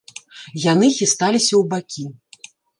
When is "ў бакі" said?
1.61-2.05